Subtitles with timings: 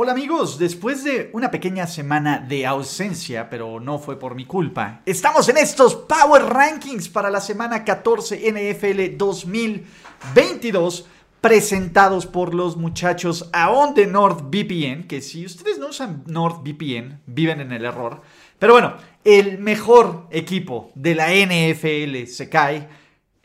[0.00, 5.02] Hola amigos, después de una pequeña semana de ausencia, pero no fue por mi culpa,
[5.04, 11.04] estamos en estos Power Rankings para la semana 14 NFL 2022
[11.40, 17.72] presentados por los muchachos aún de NordVPN, que si ustedes no usan NordVPN, viven en
[17.72, 18.22] el error.
[18.60, 22.88] Pero bueno, el mejor equipo de la NFL se cae.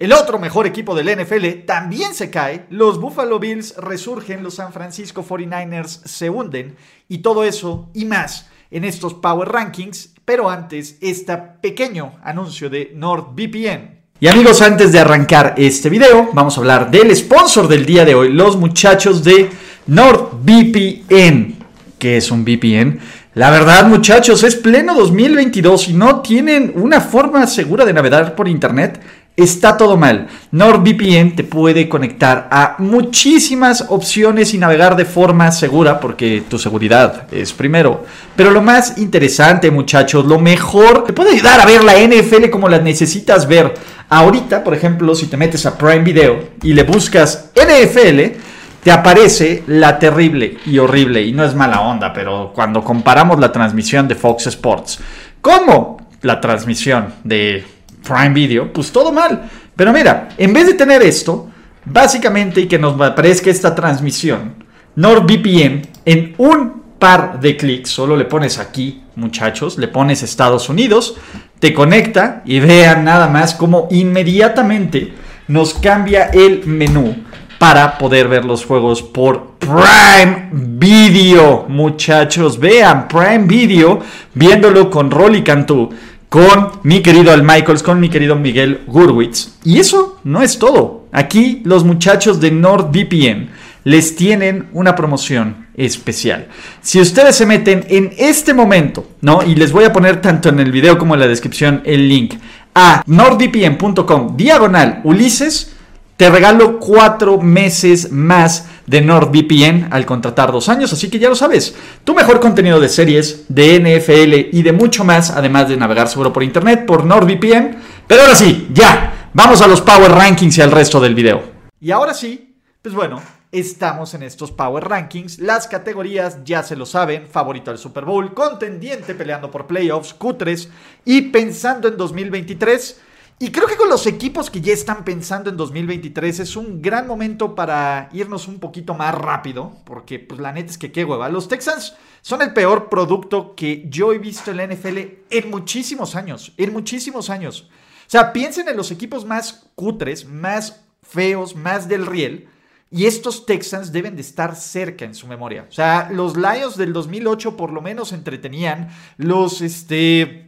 [0.04, 2.66] El otro mejor equipo del NFL también se cae.
[2.70, 6.76] Los Buffalo Bills resurgen, los San Francisco 49ers se hunden.
[7.08, 10.14] Y todo eso y más en estos Power Rankings.
[10.26, 14.02] Pero antes, este pequeño anuncio de NordVPN.
[14.20, 18.14] Y amigos, antes de arrancar este video, vamos a hablar del sponsor del día de
[18.14, 19.50] hoy, los muchachos de
[19.88, 21.60] NordVPN.
[21.98, 23.00] ¿Qué es un VPN?
[23.36, 28.48] La verdad, muchachos, es pleno 2022 y no tienen una forma segura de navegar por
[28.48, 29.02] internet.
[29.36, 30.28] Está todo mal.
[30.52, 37.26] NordVPN te puede conectar a muchísimas opciones y navegar de forma segura porque tu seguridad
[37.32, 38.06] es primero.
[38.36, 42.70] Pero lo más interesante, muchachos, lo mejor, te puede ayudar a ver la NFL como
[42.70, 43.74] la necesitas ver.
[44.08, 48.38] Ahorita, por ejemplo, si te metes a Prime Video y le buscas NFL,
[48.84, 53.52] te aparece la terrible y horrible, y no es mala onda, pero cuando comparamos la
[53.52, 55.00] transmisión de Fox Sports
[55.42, 57.73] como la transmisión de
[58.06, 59.50] Prime Video, pues todo mal.
[59.76, 61.50] Pero mira, en vez de tener esto,
[61.86, 64.56] básicamente y que nos aparezca esta transmisión,
[64.96, 71.18] NordVPN en un par de clics, solo le pones aquí, muchachos, le pones Estados Unidos,
[71.60, 75.14] te conecta y vean nada más cómo inmediatamente
[75.48, 77.16] nos cambia el menú
[77.58, 82.60] para poder ver los juegos por Prime Video, muchachos.
[82.60, 84.02] Vean Prime Video
[84.34, 85.90] viéndolo con Rolly Cantú
[86.34, 89.54] con mi querido Al Michaels, con mi querido Miguel Gurwitz.
[89.64, 91.06] Y eso no es todo.
[91.12, 93.50] Aquí los muchachos de NordVPN
[93.84, 96.48] les tienen una promoción especial.
[96.82, 99.44] Si ustedes se meten en este momento, ¿no?
[99.44, 102.34] Y les voy a poner tanto en el video como en la descripción el link
[102.74, 105.73] a nordvpn.com diagonal Ulises,
[106.18, 111.36] te regalo cuatro meses más de NordVPN al contratar dos años, así que ya lo
[111.36, 111.76] sabes.
[112.04, 116.32] Tu mejor contenido de series, de NFL y de mucho más, además de navegar seguro
[116.32, 117.78] por internet por NordVPN.
[118.08, 121.42] Pero ahora sí, ya, vamos a los Power Rankings y al resto del video.
[121.80, 123.22] Y ahora sí, pues bueno,
[123.52, 125.40] estamos en estos Power Rankings.
[125.40, 130.68] Las categorías ya se lo saben, favorito del Super Bowl, contendiente peleando por playoffs, Q3
[131.06, 133.02] y pensando en 2023.
[133.40, 137.08] Y creo que con los equipos que ya están pensando en 2023 es un gran
[137.08, 141.30] momento para irnos un poquito más rápido, porque pues la neta es que qué hueva.
[141.30, 144.98] Los Texans son el peor producto que yo he visto en la NFL
[145.30, 147.70] en muchísimos años, en muchísimos años.
[148.08, 152.48] O sea, piensen en los equipos más cutres, más feos, más del riel.
[152.92, 155.66] Y estos Texans deben de estar cerca en su memoria.
[155.68, 158.90] O sea, los Lions del 2008 por lo menos entretenían.
[159.18, 160.43] Los, este,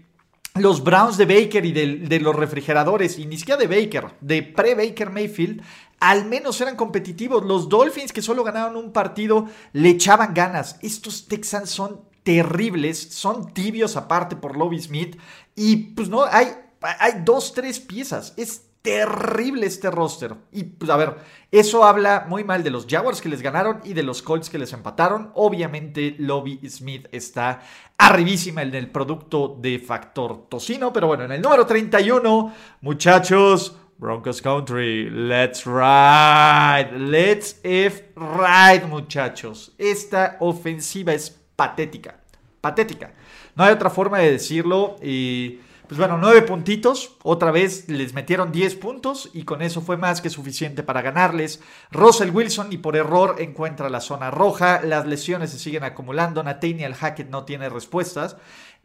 [0.56, 5.10] los Browns de Baker y de, los refrigeradores, y ni siquiera de Baker, de pre-Baker
[5.10, 5.62] Mayfield,
[6.00, 7.44] al menos eran competitivos.
[7.44, 10.78] Los Dolphins, que solo ganaron un partido, le echaban ganas.
[10.82, 15.20] Estos Texans son terribles, son tibios aparte por Lobby Smith.
[15.56, 16.48] Y pues no, hay,
[16.82, 18.34] hay dos, tres piezas.
[18.38, 20.36] Es terrible este roster.
[20.52, 21.16] Y pues a ver,
[21.52, 24.60] eso habla muy mal de los Jaguars que les ganaron y de los Colts que
[24.60, 25.32] les empataron.
[25.34, 27.64] Obviamente, Lobby Smith está
[27.98, 30.94] arribísima en el producto de factor tocino.
[30.94, 33.76] Pero bueno, en el número 31, muchachos.
[33.98, 39.74] Broncos Country, let's ride, let's if ride, muchachos.
[39.78, 42.20] Esta ofensiva es patética,
[42.60, 43.14] patética.
[43.56, 44.98] No hay otra forma de decirlo.
[45.02, 47.16] Y pues bueno, nueve puntitos.
[47.24, 51.62] Otra vez les metieron 10 puntos y con eso fue más que suficiente para ganarles.
[51.92, 54.82] Russell Wilson y por error encuentra la zona roja.
[54.82, 56.44] Las lesiones se siguen acumulando.
[56.44, 58.38] Nathaniel Hackett no tiene respuestas.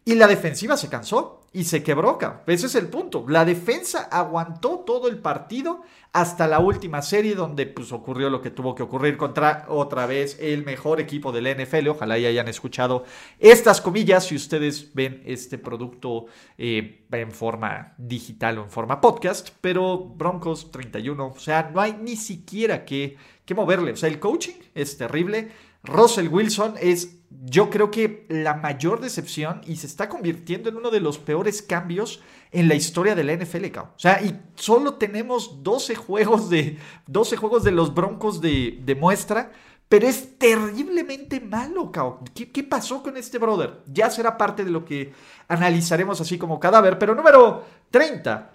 [0.04, 1.39] Y la defensiva se cansó.
[1.52, 2.16] Y se quebró,
[2.46, 3.24] Ese es el punto.
[3.28, 5.82] La defensa aguantó todo el partido
[6.12, 10.38] hasta la última serie donde pues ocurrió lo que tuvo que ocurrir contra otra vez
[10.40, 11.88] el mejor equipo del NFL.
[11.88, 13.04] Ojalá ya hayan escuchado
[13.40, 16.26] estas comillas si ustedes ven este producto
[16.56, 19.50] eh, en forma digital o en forma podcast.
[19.60, 23.92] Pero Broncos 31, o sea, no hay ni siquiera que, que moverle.
[23.92, 25.50] O sea, el coaching es terrible.
[25.82, 30.90] Russell Wilson es yo creo que la mayor decepción y se está convirtiendo en uno
[30.90, 35.62] de los peores cambios en la historia de la NFL, O sea, y solo tenemos
[35.62, 39.52] 12 juegos de, 12 juegos de los Broncos de, muestra,
[39.88, 42.20] pero es terriblemente malo, cao.
[42.34, 43.80] ¿Qué, ¿Qué, pasó con este brother?
[43.86, 45.12] Ya será parte de lo que
[45.48, 48.50] analizaremos así como cadáver, pero número 30,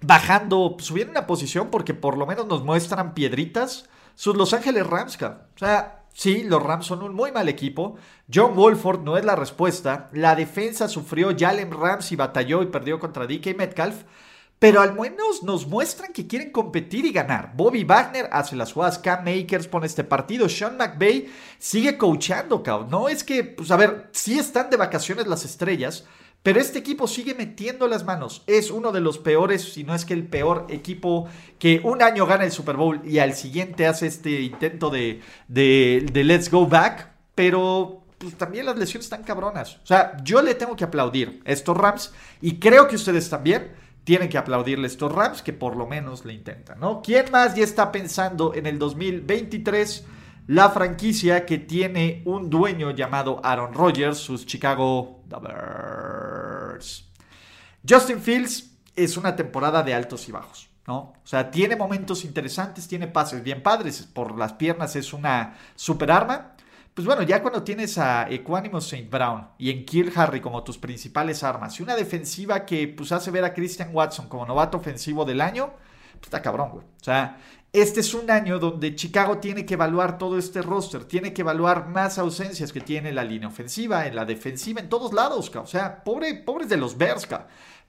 [0.00, 5.16] bajando, subiendo una posición porque por lo menos nos muestran piedritas, sus Los Ángeles Rams,
[5.22, 7.94] O sea, Sí, los Rams son un muy mal equipo.
[8.32, 10.10] John Wolford no es la respuesta.
[10.12, 11.28] La defensa sufrió.
[11.38, 14.02] Jalen Ramsey batalló y perdió contra DK Metcalf.
[14.58, 17.52] Pero al menos nos muestran que quieren competir y ganar.
[17.54, 18.98] Bobby Wagner hace las jugadas.
[18.98, 20.48] Cam Makers pone este partido.
[20.48, 22.64] Sean McVay sigue coachando.
[22.90, 26.04] No es que, pues a ver, sí están de vacaciones las estrellas.
[26.42, 28.42] Pero este equipo sigue metiendo las manos.
[28.46, 32.26] Es uno de los peores, si no es que el peor equipo que un año
[32.26, 37.12] gana el Super Bowl y al siguiente hace este intento de, de, let's go back.
[37.34, 39.76] Pero pues, también las lesiones están cabronas.
[39.82, 43.72] O sea, yo le tengo que aplaudir a estos Rams y creo que ustedes también
[44.04, 47.02] tienen que aplaudirle a estos Rams que por lo menos le intentan, ¿no?
[47.02, 50.06] ¿Quién más ya está pensando en el 2023?
[50.48, 57.06] La franquicia que tiene un dueño llamado Aaron Rodgers, sus Chicago Bears.
[57.86, 60.96] Justin Fields es una temporada de altos y bajos, ¿no?
[61.22, 66.10] O sea, tiene momentos interesantes, tiene pases bien padres, por las piernas es una super
[66.10, 66.54] arma.
[66.94, 69.06] Pues bueno, ya cuando tienes a Equanimous St.
[69.10, 73.30] Brown y en Kill Harry como tus principales armas y una defensiva que pues hace
[73.30, 75.74] ver a Christian Watson como novato ofensivo del año,
[76.12, 76.84] pues está cabrón, güey.
[76.84, 77.38] O sea,
[77.72, 81.88] este es un año donde Chicago tiene que evaluar todo este roster, tiene que evaluar
[81.88, 86.02] más ausencias que tiene la línea ofensiva, en la defensiva, en todos lados, o sea,
[86.02, 87.28] pobre, pobres de los Bears,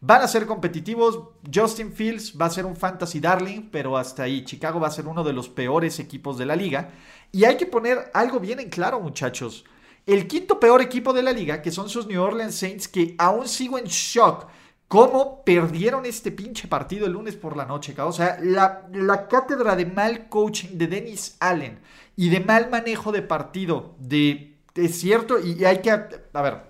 [0.02, 1.20] Van a ser competitivos,
[1.54, 5.08] Justin Fields va a ser un fantasy darling, pero hasta ahí, Chicago va a ser
[5.08, 6.92] uno de los peores equipos de la liga.
[7.34, 9.66] Y hay que poner algo bien en claro, muchachos.
[10.06, 13.50] El quinto peor equipo de la liga, que son sus New Orleans Saints, que aún
[13.50, 14.48] sigo en shock
[14.90, 19.76] cómo perdieron este pinche partido el lunes por la noche, O sea, la, la, cátedra
[19.76, 21.80] de mal coaching de Dennis Allen
[22.18, 24.58] y de mal manejo de partido de...
[24.76, 25.92] Es cierto, y hay que...
[25.92, 26.64] A ver,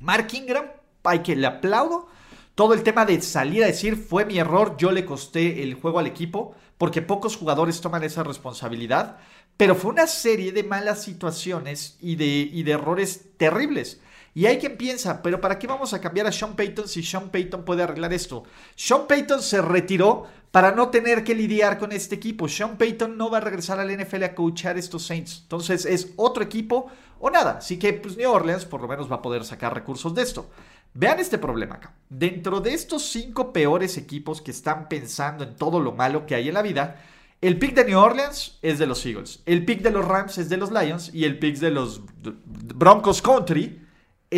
[0.00, 0.66] Mark Ingram,
[1.04, 2.08] hay que le aplaudo.
[2.56, 6.00] Todo el tema de salir a decir fue mi error, yo le costé el juego
[6.00, 9.18] al equipo, porque pocos jugadores toman esa responsabilidad.
[9.56, 14.00] Pero fue una serie de malas situaciones y de, y de errores terribles.
[14.34, 17.30] Y hay quien piensa, pero ¿para qué vamos a cambiar a Sean Payton si Sean
[17.30, 18.42] Payton puede arreglar esto?
[18.74, 22.48] Sean Payton se retiró para no tener que lidiar con este equipo.
[22.48, 25.40] Sean Payton no va a regresar al NFL a coachar estos Saints.
[25.42, 26.86] Entonces es otro equipo
[27.20, 27.58] o nada.
[27.58, 30.50] Así que pues New Orleans por lo menos va a poder sacar recursos de esto.
[30.94, 31.92] Vean este problema acá.
[32.08, 36.48] Dentro de estos cinco peores equipos que están pensando en todo lo malo que hay
[36.48, 37.00] en la vida,
[37.40, 40.48] el pick de New Orleans es de los Eagles, el pick de los Rams es
[40.48, 42.00] de los Lions y el pick de los
[42.44, 43.83] Broncos Country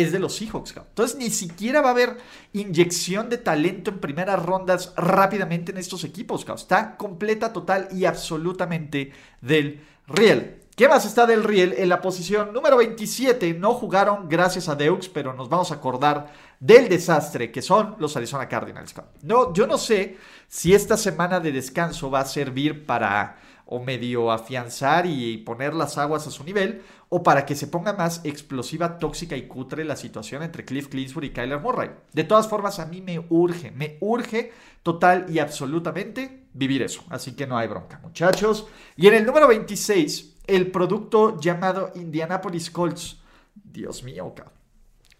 [0.01, 0.75] es de los Seahawks.
[0.77, 2.17] Entonces ni siquiera va a haber
[2.53, 6.45] inyección de talento en primeras rondas rápidamente en estos equipos.
[6.47, 9.11] Está completa, total y absolutamente
[9.41, 10.61] del Riel.
[10.77, 11.73] ¿Qué más está del Riel?
[11.75, 16.31] En la posición número 27 no jugaron gracias a Deux, pero nos vamos a acordar
[16.59, 18.93] del desastre que son los Arizona Cardinals.
[19.23, 20.17] No, yo no sé
[20.47, 25.97] si esta semana de descanso va a servir para o medio afianzar y poner las
[25.97, 29.95] aguas a su nivel, o para que se ponga más explosiva, tóxica y cutre la
[29.95, 31.91] situación entre Cliff Clinsbury y Kyler Murray.
[32.11, 34.51] De todas formas, a mí me urge, me urge
[34.83, 37.03] total y absolutamente vivir eso.
[37.09, 38.67] Así que no hay bronca, muchachos.
[38.97, 43.17] Y en el número 26, el producto llamado Indianapolis Colts.
[43.55, 44.53] Dios mío, cabrón.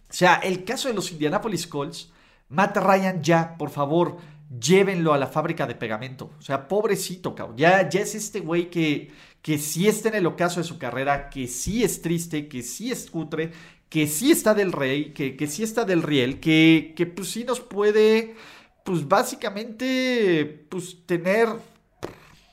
[0.10, 2.12] O sea, el caso de los Indianapolis Colts,
[2.50, 4.18] Matt Ryan ya, por favor,
[4.60, 6.32] llévenlo a la fábrica de pegamento.
[6.40, 7.58] O sea, pobrecito, cabrón.
[7.58, 11.30] Ya, ya es este güey que, que sí está en el ocaso de su carrera,
[11.30, 13.52] que sí es triste, que sí es cutre,
[13.90, 17.44] que sí está del rey, que, que sí está del riel, que, que pues sí
[17.44, 18.36] nos puede,
[18.84, 21.48] pues básicamente, pues tener,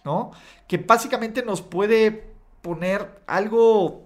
[0.04, 0.30] ¿no?
[0.68, 4.04] Que básicamente nos puede poner algo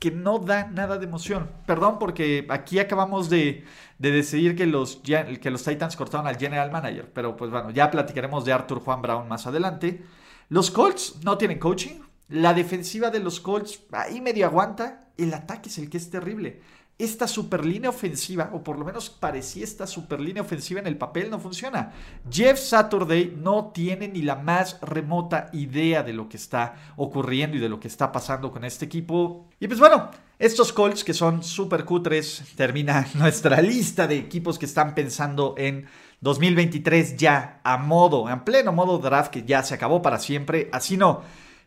[0.00, 1.50] que no da nada de emoción.
[1.66, 3.64] Perdón, porque aquí acabamos de,
[3.98, 7.10] decidir que los, que los Titans cortaron al general manager.
[7.14, 10.02] Pero pues bueno, ya platicaremos de Arthur Juan Brown más adelante.
[10.48, 12.00] Los Colts no tienen coaching.
[12.28, 15.08] La defensiva de los Colts ahí medio aguanta.
[15.16, 16.60] El ataque es el que es terrible.
[16.96, 20.96] esta super línea ofensiva, o por lo menos parecía esta super línea ofensiva en el
[20.96, 21.92] papel, no funciona.
[22.30, 27.60] Jeff Saturday no tiene ni la más remota idea de lo que está ocurriendo y
[27.60, 29.48] de lo que está pasando con este equipo.
[29.58, 30.08] Y pues bueno,
[30.38, 35.86] estos Colts que son super cutres, termina nuestra lista de equipos que están pensando en
[36.24, 40.70] 2023 ya a modo, en pleno modo draft que ya se acabó para siempre.
[40.72, 41.22] Así no,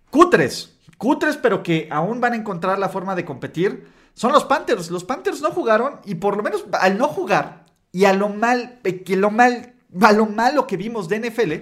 [0.09, 4.89] cutres, cutres pero que aún van a encontrar la forma de competir son los Panthers.
[4.89, 8.79] Los Panthers no jugaron y por lo menos al no jugar y a lo mal,
[8.83, 11.53] eh, que lo mal, a lo malo que vimos de NFL,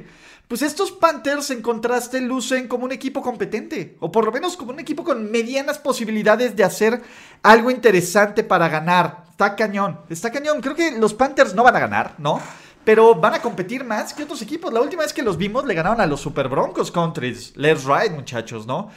[0.48, 4.72] pues estos Panthers en contraste lucen como un equipo competente, o por lo menos como
[4.72, 7.02] un equipo con medianas posibilidades de hacer
[7.44, 9.26] algo interesante para ganar.
[9.32, 10.62] Está cañón, está cañón.
[10.62, 12.40] Creo que los Panthers no van a ganar, ¿no?
[12.86, 14.72] Pero van a competir más que otros equipos.
[14.72, 17.54] La última vez que los vimos le ganaron a los Super Broncos Countries.
[17.58, 18.90] Let's ride, muchachos, ¿no?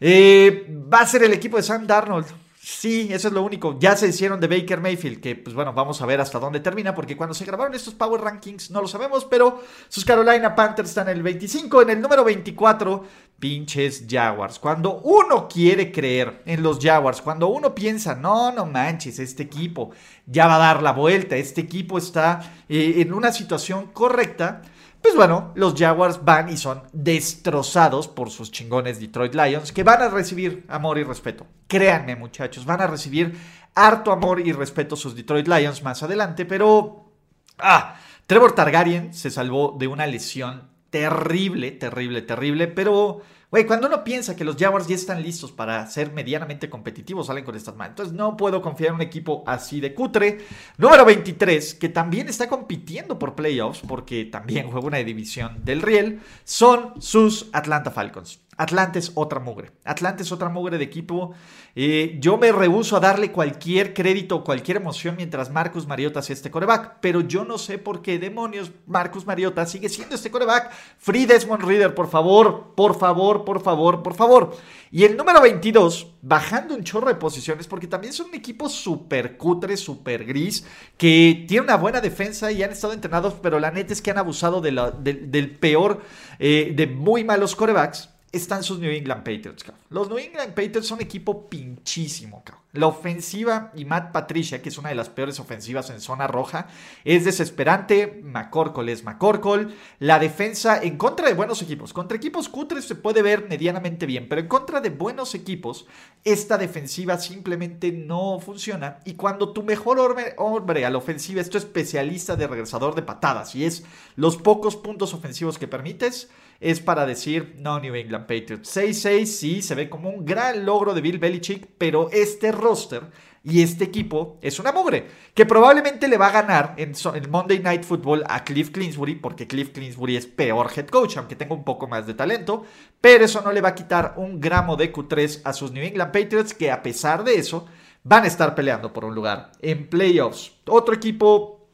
[0.00, 2.26] Eh, va a ser el equipo de Sam Darnold.
[2.64, 3.76] Sí, eso es lo único.
[3.80, 6.94] Ya se hicieron de Baker Mayfield, que pues bueno, vamos a ver hasta dónde termina,
[6.94, 11.08] porque cuando se grabaron estos Power Rankings no lo sabemos, pero sus Carolina Panthers están
[11.08, 13.02] en el 25, en el número 24,
[13.36, 14.60] pinches Jaguars.
[14.60, 19.90] Cuando uno quiere creer en los Jaguars, cuando uno piensa, no, no manches, este equipo
[20.26, 24.62] ya va a dar la vuelta, este equipo está eh, en una situación correcta,
[25.02, 30.00] pues bueno, los Jaguars van y son destrozados por sus chingones Detroit Lions, que van
[30.00, 31.46] a recibir amor y respeto.
[31.66, 33.36] Créanme, muchachos, van a recibir
[33.74, 37.10] harto amor y respeto sus Detroit Lions más adelante, pero...
[37.58, 44.02] Ah, Trevor Targaryen se salvó de una lesión terrible, terrible, terrible, pero Güey, cuando uno
[44.02, 47.90] piensa que los Jaguars ya están listos para ser medianamente competitivos, salen con estas manos.
[47.90, 50.38] Entonces no puedo confiar en un equipo así de cutre.
[50.78, 56.22] Número 23, que también está compitiendo por playoffs, porque también juega una división del Riel,
[56.44, 58.40] son sus Atlanta Falcons.
[58.58, 59.72] Atlanta es otra mugre.
[59.82, 61.32] Atlanta es otra mugre de equipo.
[61.74, 66.34] Eh, yo me rehuso a darle cualquier crédito o cualquier emoción mientras Marcus Mariota sea
[66.34, 66.98] este coreback.
[67.00, 70.70] Pero yo no sé por qué demonios Marcus Mariota sigue siendo este coreback.
[70.98, 74.54] Free Desmond Reader, por favor, por favor, por favor, por favor.
[74.90, 79.38] Y el número 22, bajando un chorro de posiciones, porque también son un equipo súper
[79.38, 80.66] cutre, súper gris,
[80.98, 84.18] que tiene una buena defensa y han estado entrenados, pero la neta es que han
[84.18, 86.02] abusado del peor,
[86.38, 89.82] eh, de muy malos corebacks están sus New England Patriots, cabrón.
[89.90, 92.62] Los New England Patriots son equipo pinchísimo, cabrón.
[92.72, 96.68] La ofensiva y Matt Patricia, que es una de las peores ofensivas en zona roja,
[97.04, 98.22] es desesperante.
[98.24, 99.68] McCorkle es McCorkle.
[99.98, 101.92] La defensa en contra de buenos equipos.
[101.92, 105.84] Contra equipos cutres se puede ver medianamente bien, pero en contra de buenos equipos,
[106.24, 109.00] esta defensiva simplemente no funciona.
[109.04, 113.02] Y cuando tu mejor hombre, hombre a la ofensiva es tu especialista de regresador de
[113.02, 113.84] patadas y es
[114.16, 116.30] los pocos puntos ofensivos que permites,
[116.62, 118.76] es para decir, no, New England Patriots.
[118.76, 123.02] 6-6 sí, se ve como un gran logro de Bill Belichick, pero este roster
[123.44, 127.58] y este equipo es una mugre, que probablemente le va a ganar en, el Monday
[127.58, 131.64] Night Football a Cliff Clinsbury, porque Cliff Clinsbury es peor head coach, aunque tenga un
[131.64, 132.64] poco más de talento,
[133.00, 136.12] pero eso no le va a quitar un gramo de Q3 a sus New England
[136.12, 137.66] Patriots, que a pesar de eso,
[138.04, 140.52] van a estar peleando por un lugar en playoffs.
[140.66, 141.66] Otro equipo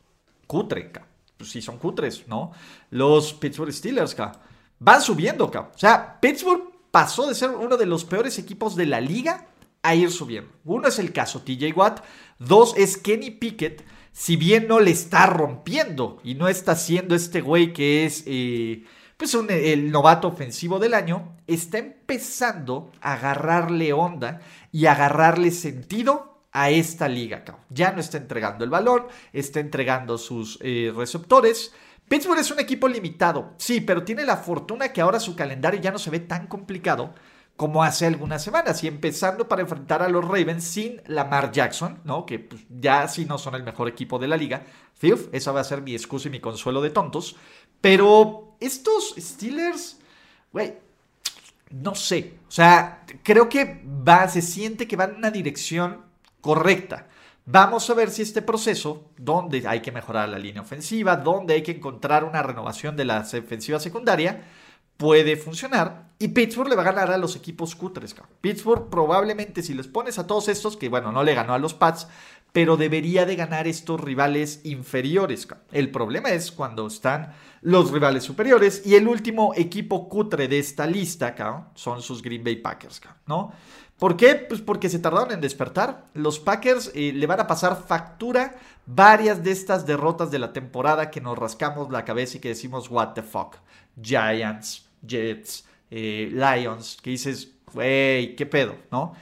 [0.46, 0.90] cutre,
[1.36, 2.52] pues sí son cutres, ¿no?
[2.90, 4.16] Los Pittsburgh Steelers,
[4.78, 5.72] van subiendo, cabrón.
[5.74, 9.46] O sea, Pittsburgh pasó de ser uno de los peores equipos de la liga
[9.82, 10.50] a ir subiendo.
[10.64, 12.04] Uno es el caso TJ Watt,
[12.38, 17.40] dos es Kenny Pickett, si bien no le está rompiendo y no está siendo este
[17.40, 18.84] güey que es eh,
[19.16, 24.40] pues el novato ofensivo del año, está empezando a agarrarle onda
[24.72, 27.44] y agarrarle sentido a esta liga.
[27.44, 27.64] Cabrón.
[27.68, 31.72] Ya no está entregando el balón, está entregando sus eh, receptores
[32.08, 35.90] Pittsburgh es un equipo limitado, sí, pero tiene la fortuna que ahora su calendario ya
[35.90, 37.14] no se ve tan complicado
[37.58, 42.24] como hace algunas semanas, y empezando para enfrentar a los Ravens sin Lamar Jackson, ¿no?
[42.24, 44.64] Que pues, ya sí no son el mejor equipo de la liga.
[44.94, 47.34] Fif, esa va a ser mi excusa y mi consuelo de tontos.
[47.80, 49.98] Pero estos Steelers,
[50.52, 50.74] güey,
[51.70, 52.34] no sé.
[52.46, 56.02] O sea, creo que va, se siente que va en una dirección
[56.40, 57.08] correcta.
[57.50, 61.62] Vamos a ver si este proceso, donde hay que mejorar la línea ofensiva, donde hay
[61.62, 64.44] que encontrar una renovación de la ofensiva secundaria,
[64.98, 66.10] puede funcionar.
[66.18, 68.14] Y Pittsburgh le va a ganar a los equipos cutres.
[68.42, 71.72] Pittsburgh probablemente si les pones a todos estos, que bueno, no le ganó a los
[71.72, 72.06] Pats,
[72.52, 75.48] pero debería de ganar estos rivales inferiores.
[75.72, 80.86] El problema es cuando están los rivales superiores y el último equipo cutre de esta
[80.86, 81.34] lista
[81.74, 83.52] son sus Green Bay Packers, ¿no?
[83.98, 84.36] ¿Por qué?
[84.36, 86.06] Pues porque se tardaron en despertar.
[86.14, 91.10] Los Packers eh, le van a pasar factura varias de estas derrotas de la temporada
[91.10, 93.56] que nos rascamos la cabeza y que decimos, what the fuck.
[94.00, 99.14] Giants, Jets, eh, Lions, que dices, wey, qué pedo, ¿no?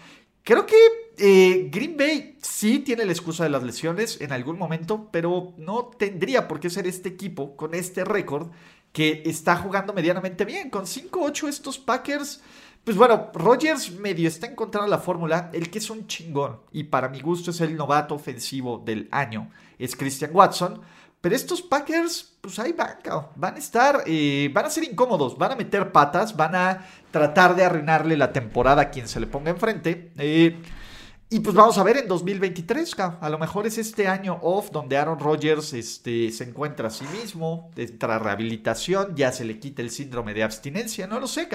[0.42, 0.76] Creo que
[1.18, 5.87] eh, Green Bay sí tiene la excusa de las lesiones en algún momento, pero no
[5.87, 8.49] tendría por qué ser este equipo con este récord
[8.92, 10.71] que está jugando medianamente bien.
[10.71, 12.42] Con 5-8 estos Packers,
[12.86, 15.50] pues bueno, Rogers medio está encontrando la fórmula.
[15.52, 19.50] El que es un chingón y para mi gusto es el novato ofensivo del año,
[19.76, 20.80] es Christian Watson.
[21.20, 22.98] Pero estos Packers, pues ahí van,
[23.34, 27.56] van a estar, eh, van a ser incómodos, van a meter patas, van a tratar
[27.56, 30.12] de arruinarle la temporada a quien se le ponga enfrente.
[30.18, 30.56] Eh,
[31.28, 34.97] y pues vamos a ver en 2023, a lo mejor es este año off donde
[34.97, 39.90] Aaron Rodgers este, se encuentra a sí mismo, tras rehabilitación, ya se le quita el
[39.90, 41.49] síndrome de abstinencia, no lo sé,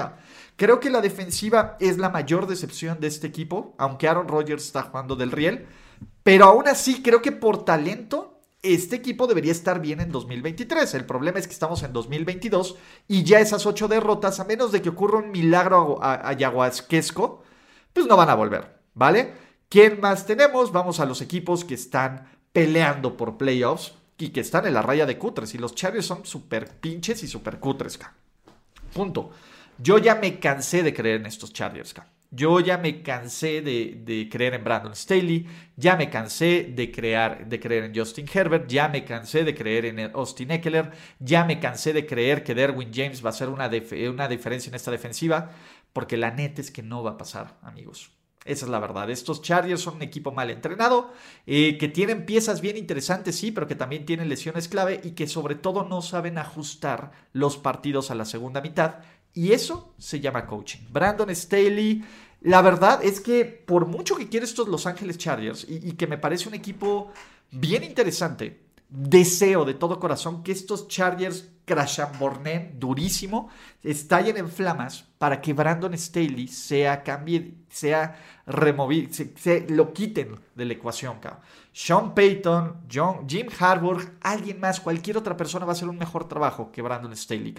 [0.58, 4.84] Creo que la defensiva es la mayor decepción de este equipo, aunque Aaron Rodgers está
[4.84, 5.66] jugando del riel,
[6.22, 10.94] pero aún así creo que por talento este equipo debería estar bien en 2023.
[10.94, 12.75] El problema es que estamos en 2022
[13.08, 17.44] y ya esas ocho derrotas, a menos de que ocurra un milagro ayahuasquesco,
[17.94, 19.50] pues no van a volver, ¿vale?
[19.72, 20.74] ¿Quién más tenemos?
[20.74, 25.06] Vamos a los equipos que están peleando por playoffs y que están en la raya
[25.06, 25.56] de cutres.
[25.56, 27.98] Y los Chargers son súper pinches y súper cutres,
[28.94, 29.32] Punto.
[29.78, 31.96] Yo ya me cansé de creer en estos Chargers,
[32.32, 35.48] Yo ya me cansé de, creer en Brandon Staley,
[35.78, 40.00] ya me cansé de, crear, creer en Justin Herbert, ya me cansé de creer en
[40.13, 43.72] Austin Eckler, ya me cansé de creer que Derwin James va a ser una,
[44.10, 45.51] una diferencia en esta defensiva,
[45.94, 48.12] porque la neta es que no va a pasar, amigos.
[48.43, 49.10] Esa es la verdad.
[49.10, 51.13] Estos Chargers son un equipo mal entrenado,
[51.45, 55.27] eh, que tienen piezas bien interesantes, sí, pero que también tienen lesiones clave y que
[55.27, 58.95] sobre todo no saben ajustar los partidos a la segunda mitad.
[59.33, 60.79] Y eso se llama coaching.
[60.89, 62.03] Brandon Staley,
[62.41, 66.17] la verdad es que por mucho que quiere estos Los Ángeles Chargers y que me
[66.17, 67.12] parece un equipo
[67.51, 73.50] bien interesante, deseo de todo corazón que estos Chargers crashambornen durísimo,
[73.84, 78.15] estallen en flamas para que Brandon Staley sea cambie, sea
[78.46, 81.18] removido, se, lo quiten de la ecuación,
[81.74, 86.27] Sean Payton, John, Jim Harbaugh, alguien más, cualquier otra persona va a hacer un mejor
[86.27, 87.56] trabajo que Brandon Staley.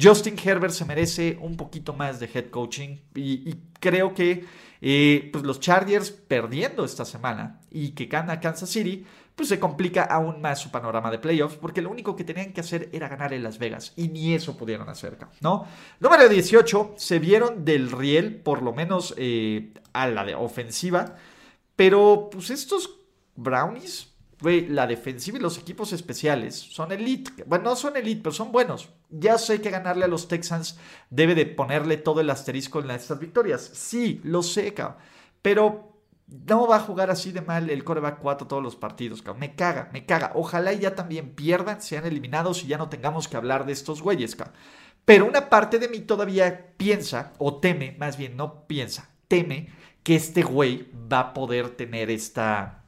[0.00, 4.44] Justin Herbert se merece un poquito más de head coaching y, creo que
[4.80, 10.04] eh, pues los Chargers perdiendo esta semana y que gana Kansas City pues se complica
[10.04, 13.32] aún más su panorama de playoffs, porque lo único que tenían que hacer era ganar
[13.32, 15.66] en Vegas, y ni eso pudieron hacer, ¿no?
[16.00, 21.16] Número 18, se vieron del riel, por lo menos eh, a la ofensiva,
[21.76, 23.00] pero pues estos
[23.36, 27.44] Brownies, la defensiva y los equipos especiales son elite.
[27.46, 28.90] Bueno, no son elite, pero son buenos.
[29.10, 30.78] Ya sé que ganarle a los Texans
[31.10, 33.70] debe de ponerle todo el asterisco en estas victorias.
[33.72, 34.98] Sí, lo sé, cabrón.
[35.40, 35.93] Pero
[36.46, 39.40] no va a jugar así de mal el coreback 4 todos los partidos, cabrón.
[39.40, 40.32] Me caga, me caga.
[40.34, 44.34] Ojalá ya también pierdan, sean eliminados y ya no tengamos que hablar de estos güeyes,
[44.36, 44.56] cabrón.
[45.04, 49.68] Pero una parte de mí todavía piensa, o teme, más bien no piensa, teme
[50.02, 52.84] que este güey va a poder tener esta,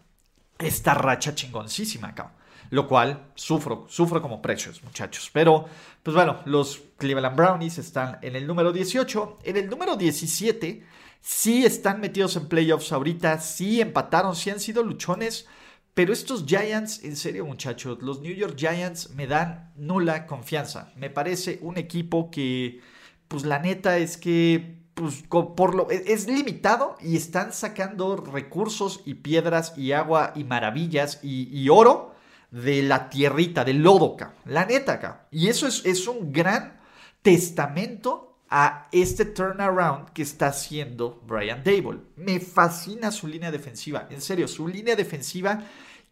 [0.58, 2.36] esta racha chingoncísima, cabrón.
[2.70, 5.30] Lo cual sufro, sufro como precios, muchachos.
[5.32, 5.66] Pero,
[6.02, 9.38] pues bueno, los Cleveland Brownies están en el número 18.
[9.44, 10.84] En el número 17
[11.26, 15.48] sí están metidos en playoffs ahorita, sí empataron, sí han sido luchones,
[15.92, 20.92] pero estos Giants, en serio muchachos, los New York Giants me dan nula confianza.
[20.94, 22.80] Me parece un equipo que,
[23.26, 29.00] pues la neta es que pues, por lo, e, es limitado y están sacando recursos
[29.04, 32.14] y piedras y agua y maravillas y, oro
[32.52, 35.26] de la tierrita, del lodo, la neta, acá.
[35.32, 36.78] Y eso es, es un gran
[37.22, 42.00] testamento a este turnaround que está haciendo Brian Dable.
[42.16, 45.62] Me fascina su línea defensiva, en serio, su línea defensiva.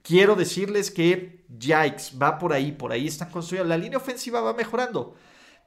[0.02, 3.68] Quiero decirles que Yikes va por ahí, por ahí están construyendo.
[3.68, 5.14] La línea ofensiva va mejorando.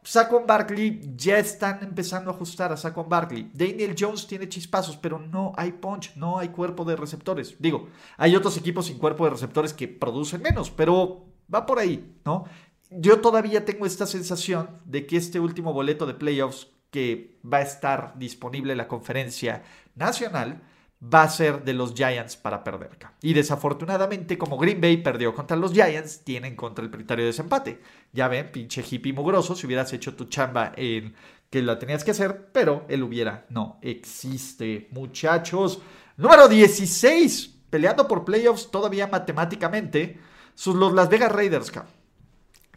[0.03, 3.51] Saquon Barkley ya están empezando a ajustar a Saquon Barkley.
[3.53, 7.55] Daniel Jones tiene chispazos, pero no hay punch, no hay cuerpo de receptores.
[7.59, 12.15] Digo, hay otros equipos sin cuerpo de receptores que producen menos, pero va por ahí,
[12.23, 12.45] ¿no?
[12.89, 17.61] Yo todavía tengo esta sensación de que este último boleto de playoffs que va a
[17.61, 19.63] estar disponible en la conferencia
[19.95, 20.61] nacional
[21.01, 22.97] va a ser de los Giants para perder.
[23.21, 27.81] Y desafortunadamente, como Green Bay perdió contra los Giants, tienen contra el prioritario de desempate.
[28.13, 31.13] Ya ven, pinche hippie mugroso, si hubieras hecho tu chamba en
[31.49, 33.45] que la tenías que hacer, pero él hubiera.
[33.49, 35.81] No existe, muchachos.
[36.17, 40.19] Número 16, peleando por playoffs todavía matemáticamente,
[40.55, 41.71] sus, los Las Vegas Raiders.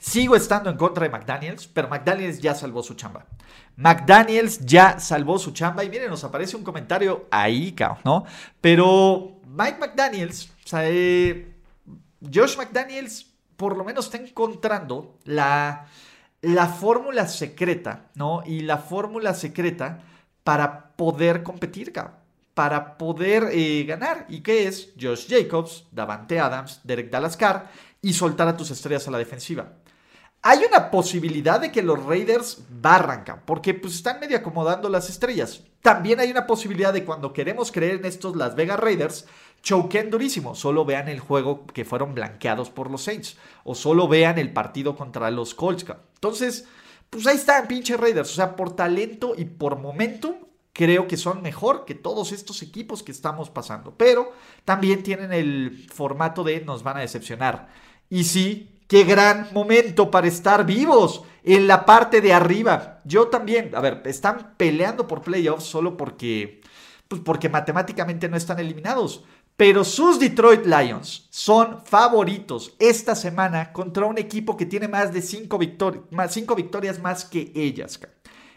[0.01, 3.27] Sigo estando en contra de McDaniels, pero McDaniels ya salvó su chamba.
[3.77, 5.85] McDaniels ya salvó su chamba.
[5.85, 8.25] Y miren, nos aparece un comentario ahí, ¿no?
[8.63, 11.55] Pero Mike McDaniels, o sea, eh,
[12.33, 13.27] Josh McDaniels,
[13.59, 15.87] por lo menos está encontrando la,
[16.41, 18.43] la fórmula secreta, ¿no?
[18.47, 20.01] Y la fórmula secreta
[20.43, 22.21] para poder competir, cabrón
[22.61, 24.27] para poder eh, ganar.
[24.29, 24.91] ¿Y qué es?
[25.01, 27.71] Josh Jacobs, Davante Adams, Derek Dalascar
[28.03, 29.80] y soltar a tus estrellas a la defensiva.
[30.43, 35.63] Hay una posibilidad de que los Raiders barrancan, porque pues están medio acomodando las estrellas.
[35.83, 39.27] También hay una posibilidad de cuando queremos creer en estos Las Vegas Raiders,
[39.63, 40.55] choquen durísimo.
[40.55, 43.37] Solo vean el juego que fueron blanqueados por los Saints.
[43.65, 45.85] O solo vean el partido contra los Colts.
[46.15, 46.67] Entonces,
[47.11, 48.31] pues ahí están, pinche Raiders.
[48.31, 50.37] O sea, por talento y por momentum,
[50.73, 53.95] creo que son mejor que todos estos equipos que estamos pasando.
[53.97, 54.33] Pero
[54.65, 57.69] también tienen el formato de nos van a decepcionar.
[58.09, 62.99] Y sí, Qué gran momento para estar vivos en la parte de arriba.
[63.05, 66.61] Yo también, a ver, están peleando por playoffs solo porque,
[67.07, 69.23] pues porque matemáticamente no están eliminados.
[69.57, 75.23] Pero sus Detroit Lions son favoritos esta semana contra un equipo que tiene más de
[75.23, 75.61] cinco,
[76.11, 78.01] más, cinco victorias más que ellas.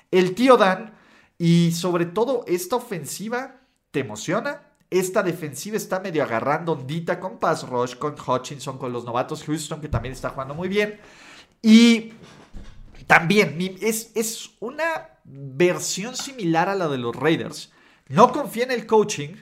[0.10, 0.96] El tío Dan
[1.38, 4.64] y sobre todo esta ofensiva te emociona.
[4.94, 9.82] Esta defensiva está medio agarrando ondita con Pass Rush, con Hutchinson, con los novatos Houston,
[9.82, 11.00] que también está jugando muy bien.
[11.64, 12.14] Y
[13.08, 17.72] también es, es una versión similar a la de los Raiders.
[18.08, 19.34] No confía en el coaching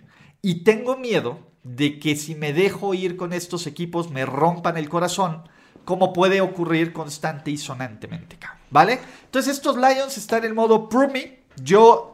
[0.41, 4.87] y tengo miedo de que si me dejo ir con estos equipos me rompan el
[4.87, 5.49] corazón,
[5.83, 8.37] como puede ocurrir constante y sonantemente,
[8.69, 9.01] ¿vale?
[9.25, 11.43] Entonces estos Lions están en el modo Prove.
[11.61, 12.11] Yo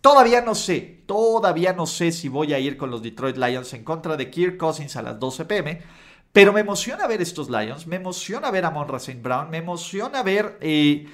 [0.00, 3.82] Todavía no sé, todavía no sé si voy a ir con los Detroit Lions en
[3.82, 5.82] contra de Kirk Cousins a las 12 pm.
[6.32, 9.20] Pero me emociona ver estos Lions, me emociona ver a Monra St.
[9.20, 11.08] Brown, me emociona ver eh,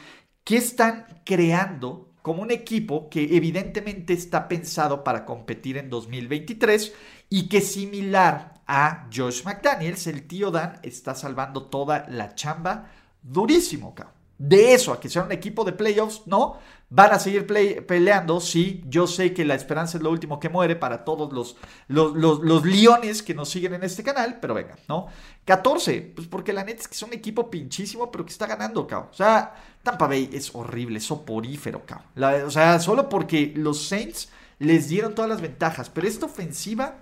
[0.44, 6.92] qué están creando como un equipo que evidentemente está pensado para competir en 2023
[7.30, 12.90] y que similar a Josh McDaniels, el tío Dan está salvando toda la chamba
[13.22, 14.15] durísimo, cabrón.
[14.38, 16.58] De eso a que sea un equipo de playoffs, no.
[16.88, 17.46] Van a seguir
[17.86, 18.82] peleando, sí.
[18.86, 21.56] Yo sé que la esperanza es lo último que muere para todos los,
[21.88, 25.06] los, los, leones que nos siguen en este canal, pero venga, ¿no?
[25.46, 28.86] 14, pues porque la neta es que es un equipo pinchísimo, pero que está ganando,
[28.86, 29.08] cao.
[29.10, 32.02] O sea, Tampa Bay es horrible, soporífero, cao.
[32.46, 36.94] o sea, solo porque los Saints les dieron todas las ventajas, pero esta ofensiva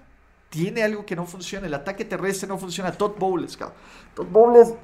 [0.54, 1.66] tiene algo que no funciona.
[1.66, 2.92] El ataque terrestre no funciona.
[2.92, 3.72] Todd Bowles, cao.
[4.14, 4.74] Todd Bowles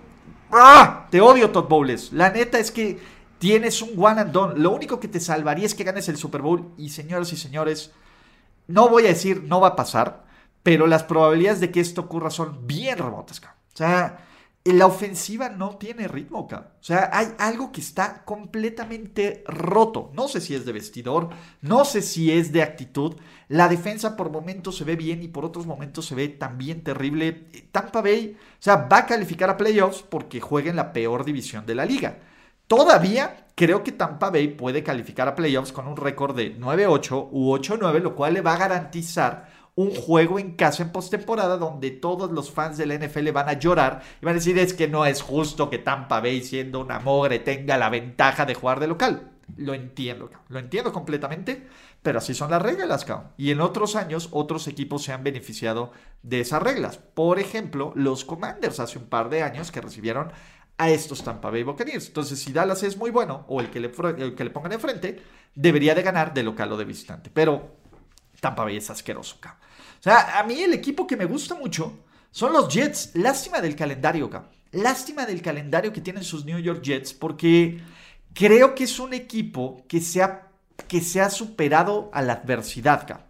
[0.53, 1.07] ¡Ah!
[1.11, 2.13] Te odio, Todd Bowles.
[2.13, 2.99] La neta es que
[3.39, 4.59] tienes un one and done.
[4.59, 6.73] Lo único que te salvaría es que ganes el Super Bowl.
[6.77, 7.93] Y señoras y señores,
[8.67, 10.25] no voy a decir no va a pasar,
[10.63, 13.41] pero las probabilidades de que esto ocurra son bien remotas.
[13.41, 14.27] O sea,
[14.65, 20.11] la ofensiva no tiene ritmo, O sea, hay algo que está completamente roto.
[20.15, 21.31] No sé si es de vestidor,
[21.63, 23.17] no sé si es de actitud.
[23.49, 27.47] La defensa por momentos se ve bien y por otros momentos se ve también terrible.
[27.73, 31.65] Tampa Bay, o sea, va a calificar a playoffs porque juega en la peor división
[31.65, 32.19] de la liga.
[32.67, 37.53] Todavía creo que Tampa Bay puede calificar a playoffs con un récord de 9-8 u
[37.57, 42.31] 8-9, lo cual le va a garantizar un juego en casa en postemporada donde todos
[42.31, 45.07] los fans de la NFL van a llorar y van a decir es que no
[45.07, 49.31] es justo que Tampa Bay siendo una mogre tenga la ventaja de jugar de local.
[49.57, 51.67] Lo entiendo, lo entiendo completamente,
[52.03, 53.33] pero así son las reglas, cabrón.
[53.37, 56.99] Y en otros años otros equipos se han beneficiado de esas reglas.
[56.99, 60.33] Por ejemplo, los Commanders hace un par de años que recibieron
[60.79, 62.07] a estos Tampa Bay Buccaneers.
[62.07, 65.23] Entonces, si Dallas es muy bueno o el que le, el que le pongan enfrente,
[65.55, 67.31] debería de ganar de local o de visitante.
[67.33, 67.80] Pero
[68.41, 69.61] Tampa Bay es asqueroso, cabrón.
[69.99, 71.99] O sea, a mí el equipo que me gusta mucho
[72.31, 73.11] son los Jets.
[73.15, 74.51] Lástima del calendario, cabrón.
[74.73, 77.81] Lástima del calendario que tienen sus New York Jets porque
[78.35, 80.49] creo que es un equipo que se ha,
[80.89, 83.27] que se ha superado a la adversidad, cabrón.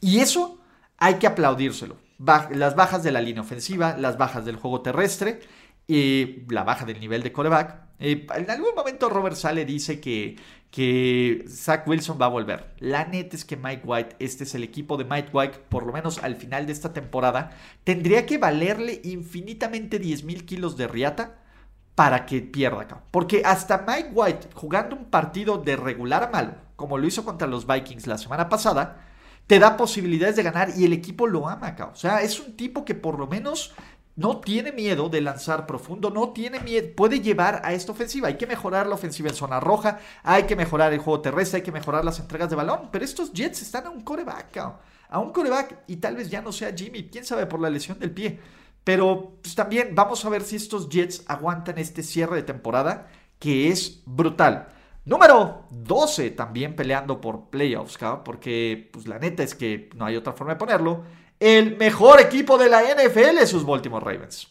[0.00, 0.60] Y eso
[0.98, 1.96] hay que aplaudírselo.
[2.18, 5.40] las bajas de la línea ofensiva, las bajas del juego terrestre,
[5.86, 7.82] y la baja del nivel de coreback.
[7.98, 10.36] Eh, en algún momento Robert Sale dice que
[10.72, 12.74] que Zach Wilson va a volver.
[12.78, 15.92] La neta es que Mike White, este es el equipo de Mike White, por lo
[15.92, 17.50] menos al final de esta temporada,
[17.84, 21.42] tendría que valerle infinitamente 10 mil kilos de riata
[21.94, 23.02] para que pierda acá.
[23.10, 27.46] Porque hasta Mike White, jugando un partido de regular a malo, como lo hizo contra
[27.46, 28.96] los Vikings la semana pasada,
[29.46, 31.90] te da posibilidades de ganar y el equipo lo ama acá.
[31.92, 33.74] O sea, es un tipo que por lo menos
[34.14, 38.28] no tiene miedo de lanzar profundo, no tiene miedo, puede llevar a esta ofensiva.
[38.28, 41.62] Hay que mejorar la ofensiva en zona roja, hay que mejorar el juego terrestre, hay
[41.62, 42.88] que mejorar las entregas de balón.
[42.92, 44.56] Pero estos Jets están a un coreback,
[45.08, 47.98] a un coreback y tal vez ya no sea Jimmy, quién sabe por la lesión
[47.98, 48.38] del pie.
[48.84, 53.68] Pero pues, también vamos a ver si estos Jets aguantan este cierre de temporada que
[53.68, 54.68] es brutal.
[55.04, 60.32] Número 12 también peleando por playoffs, porque pues la neta es que no hay otra
[60.32, 61.02] forma de ponerlo
[61.42, 64.46] el mejor equipo de la NFL, sus Baltimore Ravens.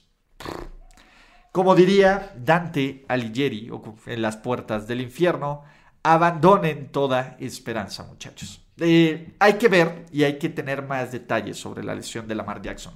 [1.53, 3.71] Como diría Dante Alighieri,
[4.07, 5.63] en las puertas del infierno,
[6.03, 8.61] abandonen toda esperanza, muchachos.
[8.77, 12.61] Eh, hay que ver y hay que tener más detalles sobre la lesión de Lamar
[12.61, 12.93] Jackson.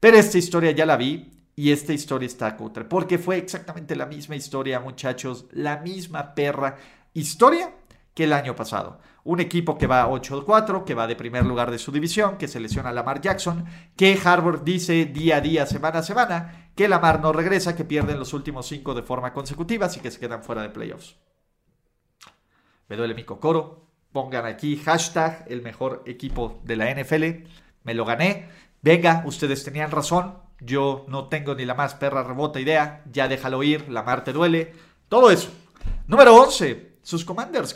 [0.00, 4.06] Pero esta historia ya la vi y esta historia está cutre, porque fue exactamente la
[4.06, 6.76] misma historia, muchachos, la misma perra
[7.14, 7.72] historia
[8.14, 8.98] que el año pasado.
[9.24, 12.58] Un equipo que va 8-4, que va de primer lugar de su división, que se
[12.58, 13.64] lesiona a Lamar Jackson,
[13.96, 18.18] que Harvard dice día a día, semana a semana, que Lamar no regresa, que pierden
[18.18, 21.16] los últimos 5 de forma consecutiva, así que se quedan fuera de playoffs.
[22.88, 23.86] Me duele mi cocoro.
[24.12, 27.48] Pongan aquí hashtag el mejor equipo de la NFL.
[27.84, 28.50] Me lo gané.
[28.82, 30.36] Venga, ustedes tenían razón.
[30.60, 33.02] Yo no tengo ni la más perra rebota idea.
[33.10, 33.88] Ya déjalo ir.
[33.88, 34.74] Lamar te duele.
[35.08, 35.50] Todo eso.
[36.06, 36.98] Número 11.
[37.02, 37.72] Sus Commanders,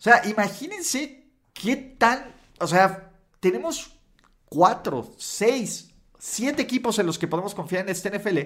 [0.00, 2.34] O sea, imagínense qué tan.
[2.58, 3.92] O sea, tenemos
[4.46, 8.38] 4, 6, 7 equipos en los que podemos confiar en este NFL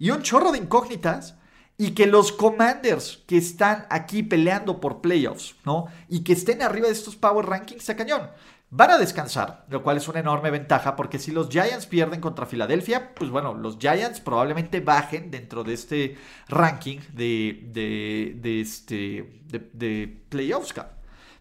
[0.00, 1.36] y un chorro de incógnitas
[1.78, 5.86] y que los Commanders que están aquí peleando por playoffs, ¿no?
[6.08, 8.30] Y que estén arriba de estos Power Rankings a cañón.
[8.68, 12.46] Van a descansar, lo cual es una enorme ventaja porque si los Giants pierden contra
[12.46, 16.16] Filadelfia, pues bueno, los Giants probablemente bajen dentro de este
[16.48, 20.74] ranking de, de, este, de, playoffs.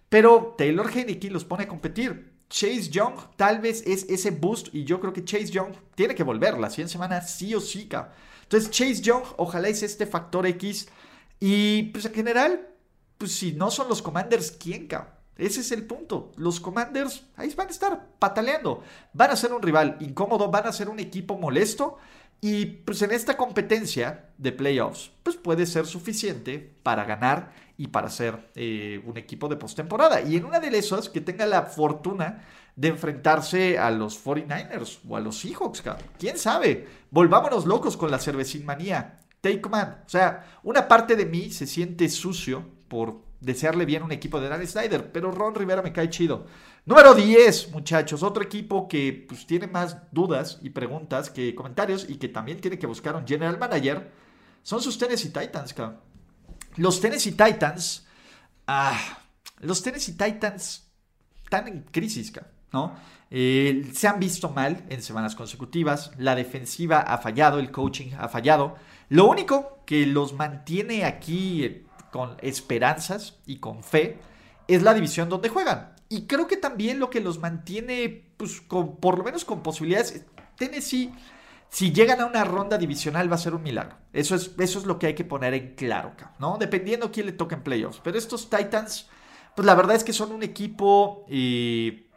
[0.09, 2.33] Pero Taylor Heineke los pone a competir.
[2.49, 6.23] Chase Young tal vez es ese boost y yo creo que Chase Young tiene que
[6.23, 7.89] volver la 100 semanas sí o sí.
[8.43, 10.87] Entonces Chase Young ojalá es este factor X
[11.39, 12.67] y pues en general,
[13.17, 15.15] pues si no son los Commanders, ¿quién, cabrón?
[15.37, 16.31] Ese es el punto.
[16.37, 18.83] Los Commanders ahí van a estar pataleando.
[19.13, 21.97] Van a ser un rival incómodo, van a ser un equipo molesto.
[22.39, 28.09] Y pues en esta competencia de playoffs, pues puede ser suficiente para ganar y para
[28.09, 30.21] ser eh, un equipo de postemporada.
[30.21, 32.43] Y en una de esas que tenga la fortuna
[32.75, 35.83] de enfrentarse a los 49ers o a los Seahawks,
[36.19, 36.87] ¿Quién sabe?
[37.09, 39.19] Volvámonos locos con la cervecín manía.
[39.41, 40.03] Take command.
[40.05, 44.39] O sea, una parte de mí se siente sucio por desearle bien a un equipo
[44.39, 46.45] de Dan Snyder, pero Ron Rivera me cae chido.
[46.85, 52.15] Número 10, muchachos, otro equipo que pues, tiene más dudas y preguntas que comentarios y
[52.17, 54.11] que también tiene que buscar un general manager,
[54.61, 56.04] son sus Tennessee Titans, cabrón.
[56.77, 58.05] Los Tennessee Titans,
[58.67, 59.19] ah,
[59.59, 60.87] los Tennessee Titans
[61.43, 62.33] están en crisis,
[62.71, 62.95] ¿no?
[63.31, 68.27] Eh, se han visto mal en semanas consecutivas, la defensiva ha fallado, el coaching ha
[68.27, 68.75] fallado.
[69.09, 71.85] Lo único que los mantiene aquí
[72.15, 74.17] con esperanzas y con fe,
[74.69, 75.93] es la división donde juegan.
[76.07, 80.23] Y creo que también lo que los mantiene, pues, por lo menos con posibilidades,
[80.57, 81.11] Tennessee,
[81.75, 83.97] si llegan a una ronda divisional va a ser un milagro.
[84.13, 86.55] Eso es, eso es lo que hay que poner en claro, ¿no?
[86.57, 87.99] Dependiendo quién le toque en playoffs.
[88.01, 89.09] Pero estos Titans,
[89.57, 92.07] pues la verdad es que son un equipo eh,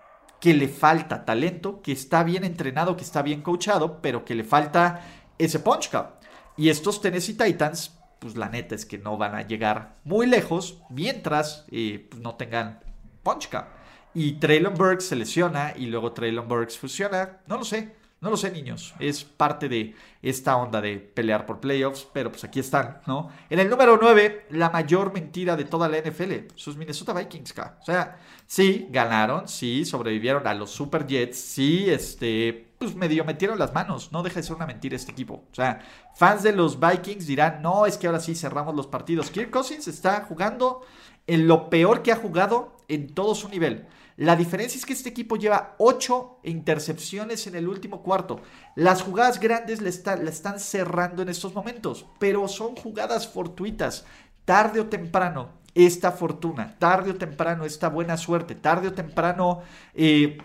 [0.41, 4.45] que le falta talento, que está bien entrenado, que está bien coachado, pero que le
[4.45, 5.05] falta
[5.39, 6.21] ese punch cup.
[6.57, 10.85] Y estos Tennessee Titans, pues la neta es que no van a llegar muy lejos
[10.89, 12.79] mientras eh, pues, no tengan
[13.25, 13.71] Punchka.
[14.15, 17.41] Y Traylon Burks se lesiona y luego Traylon Burks fusiona.
[17.49, 18.95] No lo sé, no lo sé, niños.
[18.99, 23.31] Es parte de esta onda de pelear por playoffs, pero pues aquí están, ¿no?
[23.49, 27.85] En el número 9, la mayor mentira de toda la NFL, sus Minnesota Vikings, O
[27.85, 33.73] sea, sí, ganaron, sí, sobrevivieron a los Super Jets, sí, este, pues medio metieron las
[33.73, 34.11] manos.
[34.11, 35.45] No deja de ser una mentira este equipo.
[35.53, 35.81] O sea,
[36.17, 39.31] fans de los Vikings dirán, no, es que ahora sí cerramos los partidos.
[39.31, 40.83] Kirk Cousins está jugando
[41.29, 43.87] en lo peor que ha jugado en todo su nivel.
[44.19, 48.41] La diferencia es que este equipo lleva 8 intercepciones en el último cuarto.
[48.75, 54.05] Las jugadas grandes le, están cerrando en estos momentos, pero son jugadas fortuitas.
[54.45, 59.63] Tarde o temprano, esta fortuna, tarde o temprano, esta buena suerte, tarde o temprano,
[59.95, 60.39] eh,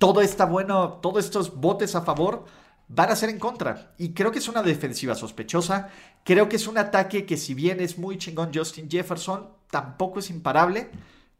[0.00, 2.46] todo está bueno, todos estos botes a favor
[2.88, 3.94] van a ser en contra.
[3.96, 5.90] Y creo que es una defensiva sospechosa.
[6.24, 10.30] Creo que es un ataque que si bien es muy chingón Justin Jefferson, tampoco es
[10.30, 10.90] imparable.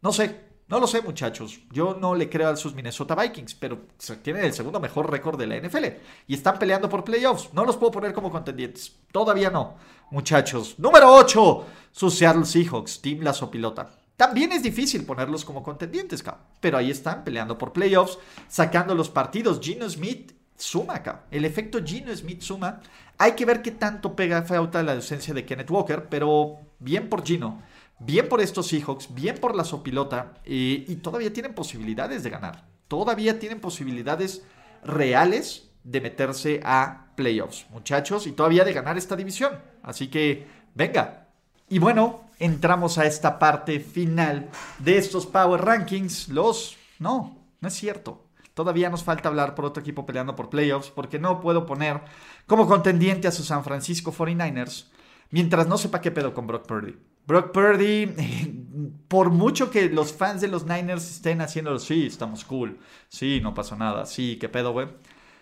[0.00, 1.60] No sé, no lo sé muchachos.
[1.72, 3.86] Yo no le creo a sus Minnesota Vikings, pero
[4.22, 5.84] tienen el segundo mejor récord de la NFL.
[6.26, 7.52] Y están peleando por playoffs.
[7.54, 8.94] No los puedo poner como contendientes.
[9.10, 9.76] Todavía no,
[10.10, 10.78] muchachos.
[10.78, 13.88] Número 8, sus Seattle Seahawks, Team La Sopilota.
[14.18, 16.22] También es difícil ponerlos como contendientes,
[16.60, 19.60] pero ahí están peleando por playoffs, sacando los partidos.
[19.62, 21.24] Gino Smith suma acá.
[21.30, 22.80] El efecto Gino Smith suma.
[23.16, 27.24] Hay que ver qué tanto pega falta la ausencia de Kenneth Walker, pero bien por
[27.24, 27.62] Gino,
[27.98, 32.64] bien por estos Seahawks, bien por la Sopilota, y todavía tienen posibilidades de ganar.
[32.88, 34.42] Todavía tienen posibilidades
[34.84, 39.52] reales de meterse a playoffs, muchachos, y todavía de ganar esta división.
[39.82, 41.28] Así que, venga.
[41.68, 46.28] Y bueno, entramos a esta parte final de estos Power Rankings.
[46.28, 46.76] Los...
[46.98, 48.24] No, no es cierto.
[48.54, 52.00] Todavía nos falta hablar por otro equipo peleando por playoffs porque no puedo poner
[52.46, 54.86] como contendiente a su San Francisco 49ers
[55.30, 56.96] mientras no sepa qué pedo con Brock Purdy.
[57.28, 58.06] Brock Purdy,
[59.08, 62.78] por mucho que los fans de los Niners estén haciendo, sí, estamos cool,
[63.10, 64.88] sí, no pasó nada, sí, qué pedo, güey.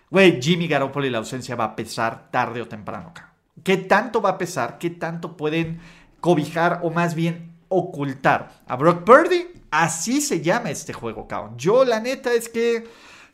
[0.09, 3.13] Güey, Jimmy Garoppolo y la ausencia va a pesar tarde o temprano,
[3.63, 4.77] ¿Qué tanto va a pesar?
[4.79, 5.79] ¿Qué tanto pueden
[6.19, 9.47] cobijar o más bien ocultar a Brock Purdy?
[9.71, 11.57] Así se llama este juego, cabrón.
[11.57, 12.85] Yo la neta es que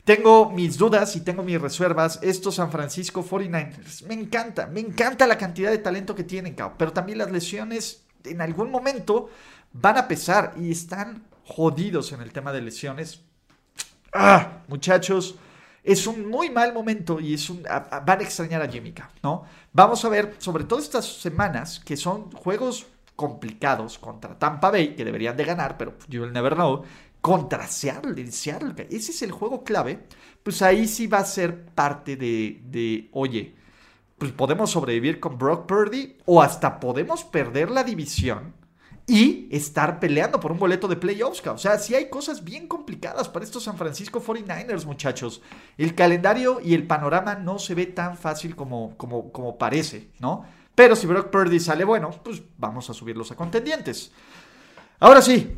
[0.05, 2.19] tengo mis dudas y tengo mis reservas.
[2.21, 6.77] Estos San Francisco 49ers, me encanta, me encanta la cantidad de talento que tienen, cabrón.
[6.77, 9.29] Pero también las lesiones en algún momento
[9.73, 13.21] van a pesar y están jodidos en el tema de lesiones.
[14.13, 15.35] Ah, muchachos,
[15.83, 19.43] es un muy mal momento y es un, van a extrañar a Jimmy ¿no?
[19.73, 25.05] Vamos a ver, sobre todo estas semanas, que son juegos complicados contra Tampa Bay, que
[25.05, 26.83] deberían de ganar, pero you will never know,
[27.21, 30.07] contra Seattle, Seattle, ese es el juego clave,
[30.41, 33.55] pues ahí sí va a ser parte de, de, oye,
[34.23, 38.53] pues podemos sobrevivir con Brock Purdy o hasta podemos perder la división
[39.05, 41.45] y estar peleando por un boleto de playoffs.
[41.45, 45.41] O sea, sí hay cosas bien complicadas para estos San Francisco 49ers, muchachos.
[45.77, 50.45] El calendario y el panorama no se ve tan fácil como, como, como parece, ¿no?
[50.73, 54.13] Pero si Brock Purdy sale bueno, pues vamos a subirlos a contendientes.
[55.01, 55.53] Ahora sí,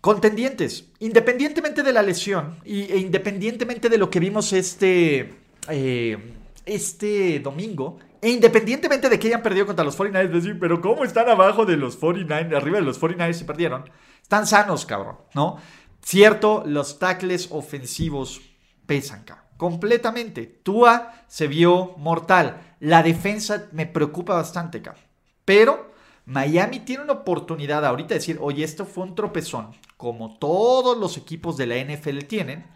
[0.00, 0.86] contendientes.
[0.98, 5.32] Independientemente de la lesión e independientemente de lo que vimos este,
[5.68, 6.34] eh,
[6.66, 11.28] este domingo, e independientemente de que hayan perdido contra los 49ers, decir, pero ¿cómo están
[11.28, 13.90] abajo de los 49ers, arriba de los 49ers y perdieron?
[14.22, 15.58] Están sanos, cabrón, ¿no?
[16.02, 18.40] Cierto, los tackles ofensivos
[18.86, 19.44] pesan, cabrón.
[19.56, 20.46] Completamente.
[20.46, 22.76] Tua se vio mortal.
[22.80, 25.04] La defensa me preocupa bastante, cabrón.
[25.44, 25.92] Pero
[26.26, 31.16] Miami tiene una oportunidad ahorita de decir, oye, esto fue un tropezón, como todos los
[31.16, 32.66] equipos de la NFL tienen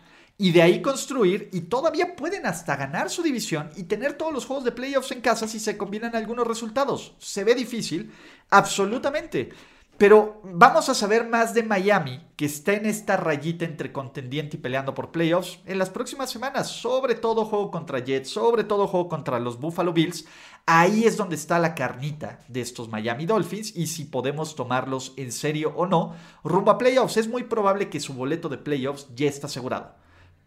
[0.40, 4.46] y de ahí construir y todavía pueden hasta ganar su división y tener todos los
[4.46, 7.14] juegos de playoffs en casa si se combinan algunos resultados.
[7.18, 8.12] Se ve difícil,
[8.48, 9.50] absolutamente.
[9.96, 14.60] Pero vamos a saber más de Miami, que está en esta rayita entre contendiente y
[14.60, 16.68] peleando por playoffs en las próximas semanas.
[16.68, 20.24] Sobre todo juego contra Jets, sobre todo juego contra los Buffalo Bills.
[20.66, 25.32] Ahí es donde está la carnita de estos Miami Dolphins y si podemos tomarlos en
[25.32, 26.14] serio o no.
[26.44, 29.96] Rumbo a playoffs, es muy probable que su boleto de playoffs ya está asegurado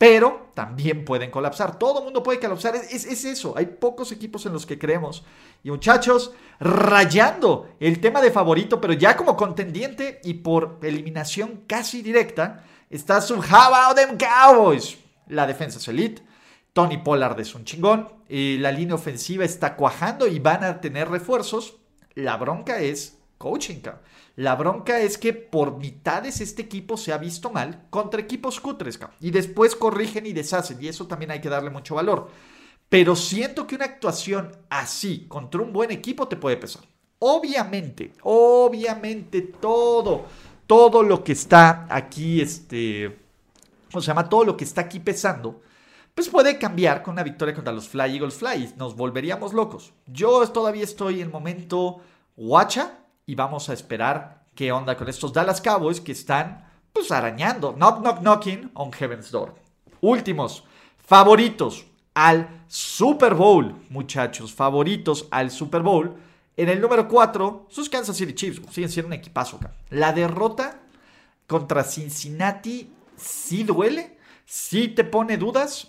[0.01, 1.77] pero también pueden colapsar.
[1.77, 2.73] Todo el mundo puede colapsar.
[2.75, 3.53] Es, eso.
[3.55, 5.23] Hay pocos equipos en los que creemos.
[5.63, 12.01] Y muchachos, rayando el tema de favorito, pero ya como contendiente y por eliminación casi
[12.01, 14.97] directa, está su How them Cowboys.
[15.27, 16.23] La defensa es elite.
[16.73, 18.09] Tony Pollard es un chingón.
[18.27, 21.75] La línea ofensiva está cuajando y van a tener refuerzos.
[22.15, 23.81] La bronca es coaching.
[24.35, 28.99] La bronca es que por mitades este equipo se ha visto mal contra equipos cutres,
[29.19, 32.29] y después corrigen y deshacen, y eso también hay que darle mucho valor.
[32.87, 36.83] Pero siento que una actuación así contra un buen equipo te puede pesar.
[37.19, 40.25] Obviamente, obviamente todo,
[40.65, 43.17] todo lo que está aquí, este,
[43.91, 44.27] ¿cómo se llama?
[44.27, 45.61] Todo lo que está aquí pesando,
[46.15, 48.73] pues puede cambiar con una victoria contra los Fly Eagles Fly.
[48.75, 49.93] Nos volveríamos locos.
[50.07, 52.01] Yo todavía estoy en momento
[52.35, 57.73] guacha, y vamos a esperar qué onda con estos Dallas Cowboys que están pues arañando,
[57.73, 59.55] knock knock knocking on heaven's door.
[60.01, 60.63] Últimos,
[60.97, 66.15] favoritos al Super Bowl, muchachos, favoritos al Super Bowl.
[66.57, 69.73] En el número 4, sus Kansas City Chiefs siguen siendo un equipazo acá.
[69.89, 70.81] La derrota
[71.47, 75.87] contra Cincinnati sí duele, sí te pone dudas,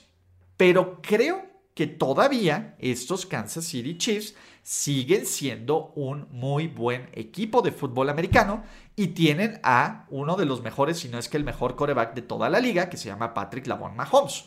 [0.57, 7.72] pero creo que todavía estos Kansas City Chiefs siguen siendo un muy buen equipo de
[7.72, 8.62] fútbol americano
[8.94, 12.22] y tienen a uno de los mejores, si no es que el mejor coreback de
[12.22, 14.44] toda la liga, que se llama Patrick Lavon Mahomes.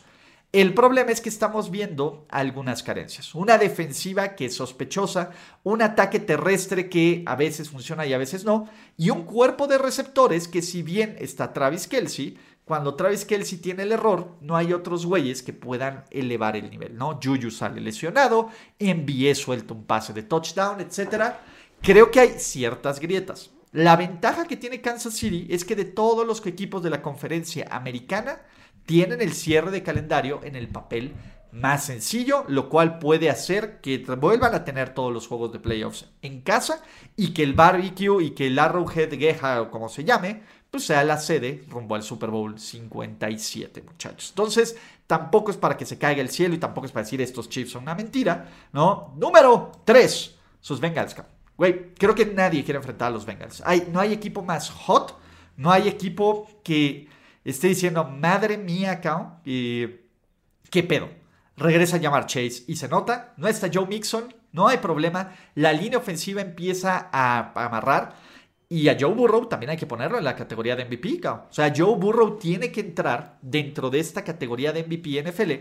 [0.52, 3.34] El problema es que estamos viendo algunas carencias.
[3.34, 5.32] Una defensiva que es sospechosa,
[5.64, 9.76] un ataque terrestre que a veces funciona y a veces no, y un cuerpo de
[9.76, 14.72] receptores que si bien está Travis Kelsey, cuando Travis Kelsey tiene el error, no hay
[14.72, 17.20] otros güeyes que puedan elevar el nivel, ¿no?
[17.22, 18.48] Juju sale lesionado,
[18.80, 21.34] envié suelto un pase de touchdown, etc.
[21.80, 23.52] Creo que hay ciertas grietas.
[23.70, 27.68] La ventaja que tiene Kansas City es que de todos los equipos de la conferencia
[27.70, 28.40] americana
[28.84, 31.14] tienen el cierre de calendario en el papel
[31.52, 36.06] más sencillo, lo cual puede hacer que vuelvan a tener todos los juegos de playoffs
[36.20, 36.82] en casa
[37.14, 40.42] y que el barbecue y que el Arrowhead Geha o como se llame,
[40.76, 44.28] pues sea la sede rumbo al Super Bowl 57, muchachos.
[44.28, 47.48] Entonces, tampoco es para que se caiga el cielo y tampoco es para decir estos
[47.48, 49.14] Chiefs son una mentira, ¿no?
[49.16, 51.16] Número 3, sus Bengals.
[51.56, 53.62] Güey, creo que nadie quiere enfrentar a los Bengals.
[53.64, 55.18] Hay, no hay equipo más hot,
[55.56, 57.08] no hay equipo que
[57.42, 61.08] esté diciendo, madre mía, cabrón, ¿qué pedo?
[61.56, 65.72] Regresa a llamar Chase y se nota, no está Joe Mixon, no hay problema, la
[65.72, 68.25] línea ofensiva empieza a amarrar
[68.68, 71.20] Y a Joe Burrow también hay que ponerlo en la categoría de MVP.
[71.28, 75.52] O sea, Joe Burrow tiene que entrar dentro de esta categoría de MVP NFL.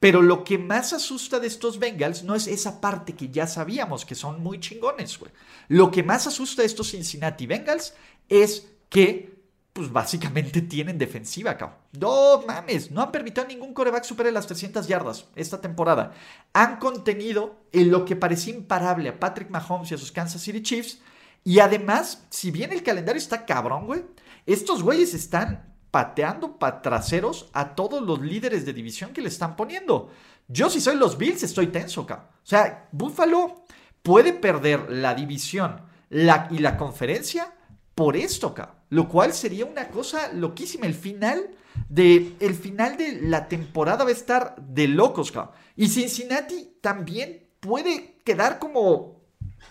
[0.00, 4.06] Pero lo que más asusta de estos Bengals no es esa parte que ya sabíamos
[4.06, 5.32] que son muy chingones, güey.
[5.68, 7.94] Lo que más asusta de estos Cincinnati Bengals
[8.28, 9.36] es que,
[9.74, 11.78] pues básicamente tienen defensiva, cabrón.
[11.92, 16.14] No mames, no han permitido a ningún coreback supere las 300 yardas esta temporada.
[16.54, 20.62] Han contenido en lo que parecía imparable a Patrick Mahomes y a sus Kansas City
[20.62, 21.00] Chiefs
[21.46, 24.02] y además, si bien el calendario está cabrón, güey,
[24.46, 29.54] estos güeyes están pateando para traseros a todos los líderes de división que le están
[29.54, 30.10] poniendo.
[30.48, 32.26] Yo si soy los Bills estoy tenso, cabrón.
[32.30, 33.62] O sea, Buffalo
[34.02, 37.54] puede perder la división la, y la conferencia
[37.94, 38.74] por esto, cabrón.
[38.88, 40.86] Lo cual sería una cosa loquísima.
[40.86, 41.50] El final
[41.88, 45.54] de, el final de la temporada va a estar de locos, cabrón.
[45.76, 49.15] Y Cincinnati también puede quedar como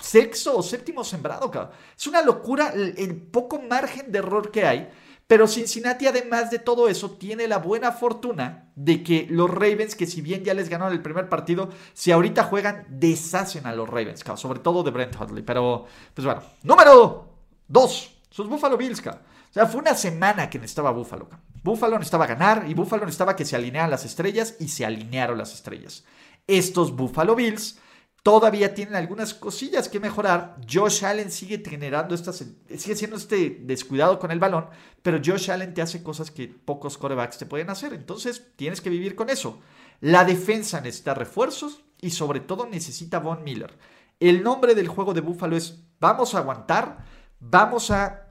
[0.01, 1.71] sexto o séptimo sembrado, cabrón.
[1.97, 4.89] Es una locura el, poco margen de error que hay.
[5.27, 10.05] Pero Cincinnati, además de todo eso, tiene la buena fortuna de que los Ravens, que
[10.05, 14.23] si bien ya les ganaron el primer partido, si ahorita juegan, deshacen a los Ravens,
[14.35, 15.43] sobre todo de Brent Huntley.
[15.43, 17.27] Pero, pues bueno, número
[17.67, 19.01] dos, sus Buffalo Bills.
[19.07, 19.13] O
[19.51, 21.27] sea, fue una semana que necesitaba Buffalo.
[21.27, 21.45] Cabrón.
[21.65, 25.51] Buffalo necesitaba ganar y Buffalo necesitaba que se alinearan las estrellas y se alinearon las
[25.51, 26.03] estrellas.
[26.45, 27.79] Estos Buffalo Bills
[28.25, 30.55] Todavía tienen algunas cosillas que mejorar.
[30.67, 32.43] Josh Allen sigue generando estas,
[32.75, 34.65] sigue siendo este descuidado con el balón,
[35.03, 37.93] pero Josh Allen te hace cosas que pocos corebacks te pueden hacer.
[37.93, 39.59] Entonces tienes que vivir con eso.
[40.01, 43.77] La defensa necesita refuerzos y sobre todo necesita Von Miller.
[44.19, 47.05] El nombre del juego de Buffalo es vamos a aguantar,
[47.39, 48.29] vamos a,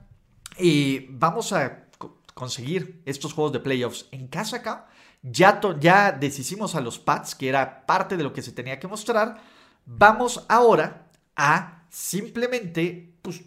[0.57, 1.87] eh, vamos a
[2.33, 4.89] conseguir estos juegos de playoffs en casa acá.
[5.21, 8.89] Ya, ya deshicimos a los Pats, que era parte de lo que se tenía que
[8.89, 9.54] mostrar
[9.85, 13.43] Vamos ahora a simplemente pues,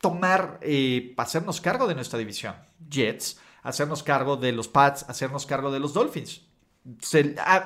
[0.00, 2.54] tomar, eh, hacernos cargo de nuestra división.
[2.88, 6.42] Jets, hacernos cargo de los Pats, hacernos cargo de los Dolphins.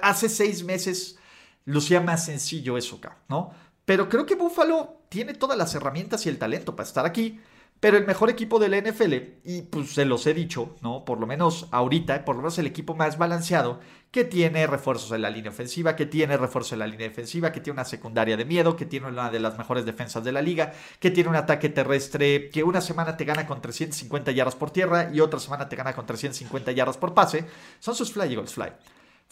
[0.03, 1.18] hace seis meses
[1.64, 3.53] lucía más sencillo eso ¿no?
[3.85, 7.41] Pero creo que Buffalo tiene todas las herramientas y el talento para estar aquí.
[7.83, 9.12] Pero el mejor equipo de la NFL,
[9.43, 11.05] y pues se los he dicho, ¿no?
[11.05, 13.80] Por lo menos ahorita, por lo menos el equipo más balanceado,
[14.12, 17.61] que tiene refuerzos en la línea ofensiva, que tiene refuerzo en la línea defensiva, que
[17.61, 20.72] tiene una secundaria de miedo, que tiene una de las mejores defensas de la liga,
[21.01, 25.11] que tiene un ataque terrestre que una semana te gana con 350 yardas por tierra
[25.12, 27.47] y otra semana te gana con 350 yardas por pase,
[27.80, 28.70] son sus Fly Eagles Fly.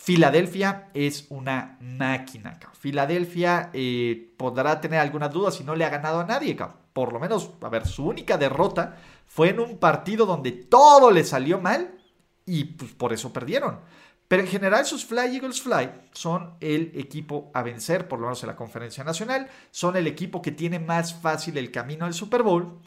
[0.03, 2.59] Filadelfia es una máquina.
[2.73, 6.57] Filadelfia eh, podrá tener algunas dudas si no le ha ganado a nadie.
[6.95, 8.97] Por lo menos, a ver, su única derrota
[9.27, 11.99] fue en un partido donde todo le salió mal
[12.47, 13.81] y pues por eso perdieron.
[14.27, 18.43] Pero en general sus Fly Eagles Fly son el equipo a vencer, por lo menos
[18.43, 19.49] en la conferencia nacional.
[19.71, 22.81] Son el equipo que tiene más fácil el camino al Super Bowl.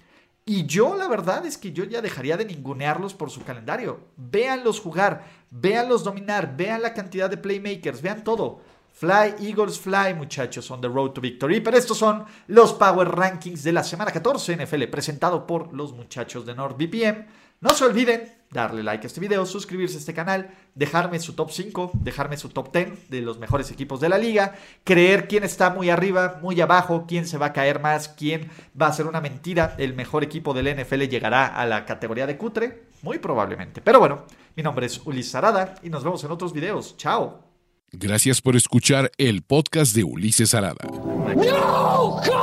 [0.46, 4.02] Y yo la verdad es que yo ya dejaría de ningunearlos por su calendario.
[4.18, 8.60] Véanlos jugar, véanlos dominar, vean la cantidad de playmakers, vean todo.
[8.92, 11.62] Fly, Eagles, Fly, muchachos, on the road to victory.
[11.62, 16.46] Pero estos son los Power Rankings de la semana 14 NFL, presentado por los muchachos
[16.46, 17.26] de NordVPN.
[17.62, 21.52] No se olviden darle like a este video, suscribirse a este canal, dejarme su top
[21.52, 25.70] 5, dejarme su top 10 de los mejores equipos de la liga, creer quién está
[25.70, 28.50] muy arriba, muy abajo, quién se va a caer más, quién
[28.80, 32.38] va a ser una mentira, el mejor equipo del NFL llegará a la categoría de
[32.38, 33.82] cutre, muy probablemente.
[33.82, 34.24] Pero bueno,
[34.56, 36.96] mi nombre es Ulises Arada y nos vemos en otros videos.
[36.98, 37.44] Chao.
[37.92, 40.84] Gracias por escuchar el podcast de Ulises Arada.
[40.88, 42.43] No, God!